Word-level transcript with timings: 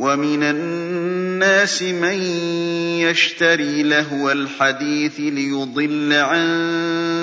وَمِنَ 0.00 0.42
النَّاسِ 0.42 1.82
مَن 1.82 2.22
يَشْتَرِي 3.04 3.82
لَهْوَ 3.82 4.30
الْحَدِيثِ 4.32 5.20
لِيُضِلَّ 5.20 6.12
عَن 6.12 6.48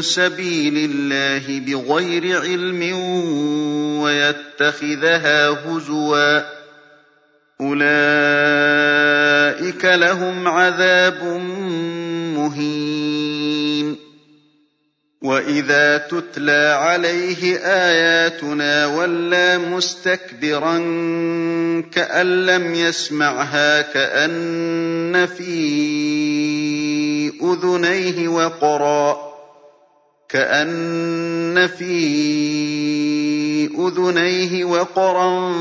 سَبِيلِ 0.04 0.91
اللَّهِ 0.91 1.59
بِغَيْرِ 1.59 2.41
عِلْمٍ 2.41 2.82
وَيَتَّخِذَهَا 4.02 5.49
هُزُوًا 5.49 6.40
ۚ. 6.40 6.43
أُولَٰئِكَ 7.62 7.85
لَهُمْ 9.85 10.48
عَذَابٌ 10.48 11.24
مُّهِينٌ. 12.37 13.07
وَإِذَا 15.28 15.98
تُتْلَىٰ 15.98 16.78
عَلَيْهِ 16.80 17.58
آيَاتُنَا 17.60 18.86
وَلَّىٰ 18.88 19.58
مُسْتَكْبِرًا 19.58 20.78
كَأَن 21.92 22.46
لَّمْ 22.46 22.76
يَسْمَعْهَا 22.76 23.82
كَأَنَّ 23.82 25.28
فِي 25.28 25.58
أُذُنَيْهِ 33.78 34.66
وَقْرًا 34.66 35.52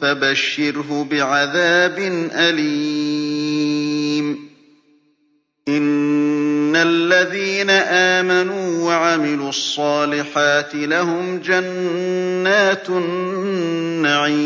فَبَشِّرْهُ 0.00 1.06
بِعَذَابٍ 1.10 1.98
أَلِيمٍ 2.32 4.26
إِنَّ 5.68 6.76
الَّذِينَ 6.76 7.70
آمَنُوا 8.20 8.65
وَعَمِلُوا 8.86 9.48
الصَّالِحَاتِ 9.48 10.74
لَهُمْ 10.74 11.38
جَنَّاتُ 11.38 12.90
النَّعِيمِ. 12.90 14.36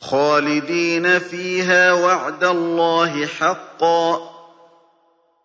خَالِدِينَ 0.00 1.18
فِيهَا 1.18 1.92
ۖ 1.94 1.98
وَعْدَ 1.98 2.44
اللَّهِ 2.44 3.26
حَقًّا 3.26 4.16
ۚ 4.16 4.20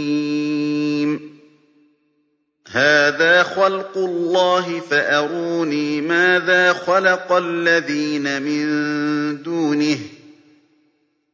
هَٰذَا 2.73 3.43
خَلْقُ 3.43 3.97
اللَّهِ 3.97 4.79
فَأَرُونِي 4.79 6.01
مَاذَا 6.01 6.73
خَلَقَ 6.73 7.31
الَّذِينَ 7.31 8.41
مِن 8.41 9.43
دُونِهِ 9.43 9.95
ۚ 9.95 9.99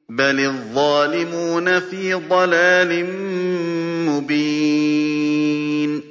بَلِ 0.09 0.39
الظَّالِمُونَ 0.39 1.79
فِي 1.79 2.13
ضَلَالٍ 2.13 3.05
مُّبِينٍ 4.09 6.01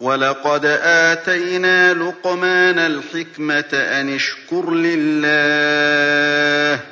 وَلَقَدْ 0.00 0.66
آتَيْنَا 0.82 1.94
لُقْمَانَ 1.94 2.78
الْحِكْمَةَ 2.78 3.70
أَنِ 3.74 4.14
اشْكُرْ 4.14 4.70
لِلَّهِ 4.74 6.76
ۚ 6.76 6.91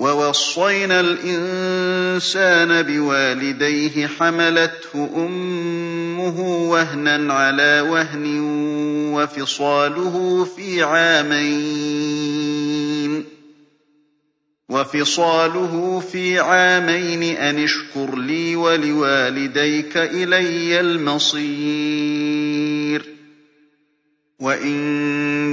وَوَصَّيْنَا 0.00 1.00
الْإِنسَانَ 1.00 2.82
بِوَالِدَيْهِ 2.82 4.06
حَمَلَتْهُ 4.06 5.10
أُمُّهُ 5.16 6.40
وَهْنًا 6.72 7.34
عَلَىٰ 7.34 7.80
وَهْنٍ 7.80 8.24
وَفِصَالُهُ 14.70 16.00
فِي 16.00 16.38
عَامَيْنِ 16.38 17.22
أَنِ 17.36 17.58
اشْكُرْ 17.64 18.16
لِي 18.18 18.56
وَلِوَالِدَيْكَ 18.56 19.96
إِلَيَّ 19.96 20.80
الْمَصِيرُ 20.80 22.00
وَإِن 24.40 25.09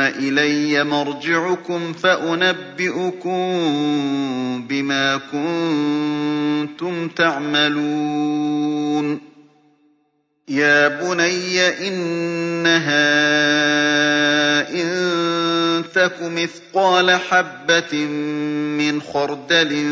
إِلَيَّ 0.00 0.84
مَرْجِعُكُمْ 0.84 1.92
فَأُنَبِّئُكُم 1.92 3.42
بِمَا 4.68 5.16
كُنتُمْ 5.32 7.08
تَعْمَلُونَ. 7.08 9.20
يَا 10.48 10.88
بُنَيَّ 10.88 11.88
إِنَّهَا 11.88 13.02
إِن 14.70 15.84
تَكُ 15.94 16.22
مِثْقَالَ 16.22 17.10
حَبَّةٍ 17.10 17.94
مِّنْ 18.78 19.02
خَرْدَلٍ 19.02 19.90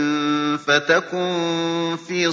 فَتَكُن 0.66 1.96
فِي 2.08 2.32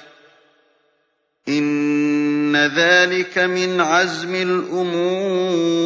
إِنَّ 1.49 2.55
ذَٰلِكَ 2.55 3.37
مِنْ 3.37 3.81
عَزْمِ 3.81 4.35
الْأُمُورِ. 4.35 5.81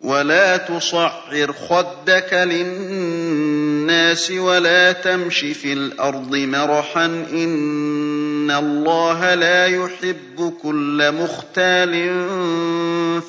وَلَا 0.00 0.56
تُصَعِّرْ 0.56 1.52
خَدَّكَ 1.52 2.34
لِلنَّاسِ 2.34 4.30
وَلَا 4.30 4.92
تَمْشِ 4.92 5.38
فِي 5.44 5.72
الْأَرْضِ 5.72 6.36
مَرَحًا 6.36 7.06
ۖ. 7.06 7.10
إِنَّ 7.32 8.50
اللَّهَ 8.50 9.34
لَا 9.34 9.66
يُحِبُّ 9.66 10.52
كُلَّ 10.62 11.12
مُخْتَالٍ 11.12 12.20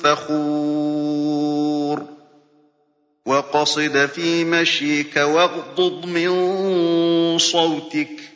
فَخُورٍ. 0.02 2.02
وَاقْصِدْ 3.26 4.06
فِي 4.06 4.44
مَشْيِكَ 4.44 5.16
وَاغْضُضْ 5.16 6.06
مِن 6.06 6.28
صَوْتِكَ 7.38 8.08
ۚ. 8.18 8.35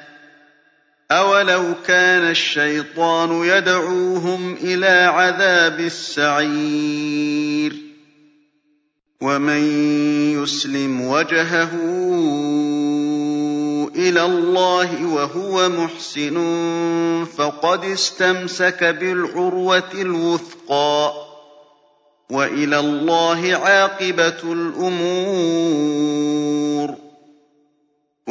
أَوَلَوْ 1.11 1.63
كَانَ 1.87 2.29
الشَّيْطَانُ 2.31 3.43
يَدْعُوهُمْ 3.45 4.53
إِلَىٰ 4.63 5.11
عَذَابِ 5.11 5.79
السَّعِيرِ 5.79 7.73
وَمَن 9.21 9.63
يُسْلِمْ 10.41 11.01
وَجْهَهُ 11.07 11.69
إِلَى 13.95 14.25
اللَّهِ 14.25 15.05
وَهُوَ 15.05 15.69
مُحْسِنٌ 15.69 16.35
فَقَدِ 17.37 17.83
اسْتَمْسَكَ 17.85 18.83
بِالْعُرْوَةِ 18.83 19.91
الْوُثْقَىٰ 19.93 21.11
ۗ 21.13 21.15
وَإِلَى 22.31 22.79
اللَّهِ 22.79 23.55
عَاقِبَةُ 23.55 24.43
الْأُمُورِ 24.53 25.81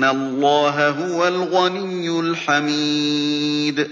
إِنَّ 0.00 0.04
اللَّهَ 0.04 0.88
هُوَ 0.88 1.28
الْغَنِيُّ 1.28 2.10
الْحَمِيدُ 2.20 3.88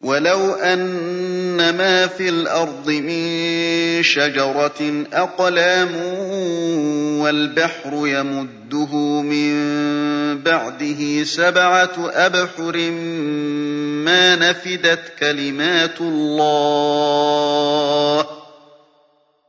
وَلَوْ 0.00 0.52
أَنَّ 0.54 1.56
مَا 1.76 2.06
فِي 2.06 2.28
الْأَرْضِ 2.28 2.90
مِن 2.90 4.02
شَجَرَةٍ 4.02 5.04
أَقْلَامٌ 5.12 5.94
وَالْبَحْرُ 7.20 8.06
يَمُدُّهُ 8.06 8.96
مِن 9.22 9.52
بَعْدِهِ 10.42 11.24
سَبْعَةُ 11.24 12.10
أَبْحُرٍ 12.12 12.76
مَّا 14.08 14.36
نَفِدَتْ 14.36 15.12
كَلِمَاتُ 15.20 16.00
اللَّهِ 16.00 18.22
ۗ 18.22 18.26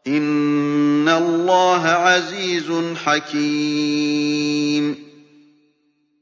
إِنَّ 0.08 1.10
اللَّهَ 1.10 1.88
عَزِيزٌ 1.88 2.72
حَكِيمٌ 3.06 5.11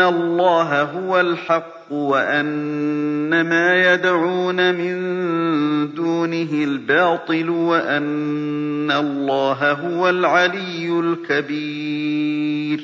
اللَّهَ 0.00 0.82
هُوَ 0.82 1.20
الْحَقُّ 1.20 1.92
وَأَنَّ 1.92 3.30
مَا 3.48 3.92
يَدْعُونَ 3.92 4.74
مِن 4.74 5.94
دُونِهِ 5.94 6.64
الْبَاطِلُ 6.64 7.48
وَأَنَّ 7.50 8.90
اللَّهَ 8.90 9.72
هُوَ 9.72 10.08
الْعَلِيُّ 10.10 10.88
الْكَبِيرُ 11.00 12.80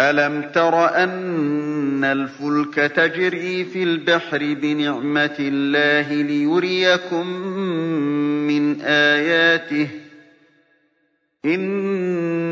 أَلَمْ 0.00 0.42
تَرَ 0.54 0.86
أَنَّ 1.04 2.04
الْفُلْكَ 2.04 2.74
تَجْرِي 2.74 3.64
فِي 3.64 3.82
الْبَحْرِ 3.82 4.38
بِنِعْمَتِ 4.38 5.36
اللَّهِ 5.40 6.22
لِيُرِيَكُم 6.22 7.26
مِّنْ 8.50 8.80
آيَاتِهِ 8.80 9.86
ۚ 9.86 9.90
إِنَّ 11.44 12.51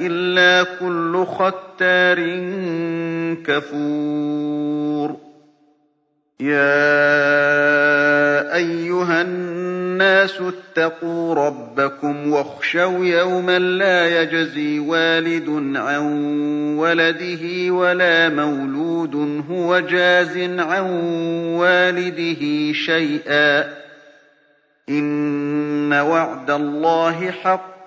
إِلَّا 0.00 0.66
كُلُّ 0.80 1.26
خَتَّارٍ 1.26 2.18
كَفُورٍ. 3.46 5.16
يَا 6.40 6.80
أَيُّهَا 8.54 9.22
النَّاسُ 9.22 10.40
اتَّقُوا 10.40 11.34
رَبَّكُمْ 11.34 12.32
وَاخْشَوْا 12.32 13.04
يَوْمًا 13.04 13.58
لَّا 13.58 14.22
يَجْزِي 14.22 14.78
وَالِدٌ 14.80 15.76
عَن 15.76 16.02
وَلَدِهِ 16.78 17.70
وَلَا 17.70 18.28
مَوْلُودٌ 18.28 19.42
هُوَ 19.50 19.78
جَازٍ 19.78 20.36
عَن 20.38 20.82
وَالِدِهِ 21.60 22.72
شَيْئًا 22.72 23.62
ۚ. 23.62 23.66
إِنَّ 24.88 25.92
وَعْدَ 25.92 26.50
اللَّهِ 26.50 27.30
حَقٌّ. 27.30 27.69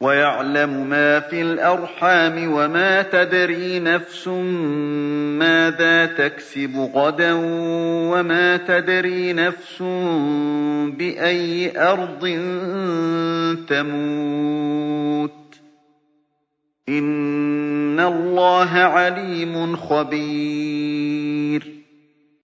وَيَعْلَمُ 0.00 0.88
مَا 0.88 1.20
فِي 1.20 1.42
الْأَرْحَامِ 1.42 2.52
وَمَا 2.52 3.02
تَدْرِي 3.02 3.80
نَفْسٌ 3.80 4.28
مَّاذَا 5.38 6.06
تَكْسِبُ 6.06 6.90
غَدًا 6.94 7.32
وَمَا 8.12 8.56
تَدْرِي 8.56 9.32
نَفْسٌ 9.32 9.82
بِأَيِّ 10.98 11.72
أَرْضٍ 11.80 12.20
تَمُوتُ 13.68 15.30
ۚ. 15.52 15.56
إِنَّ 16.88 18.00
اللَّهَ 18.00 18.70
عَلِيمٌ 18.78 19.76
خَبِيرٌ. 19.76 21.25